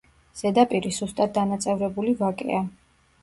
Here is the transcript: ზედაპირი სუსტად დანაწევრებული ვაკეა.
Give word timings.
ზედაპირი 0.39 0.91
სუსტად 0.99 1.35
დანაწევრებული 1.37 2.17
ვაკეა. 2.23 2.63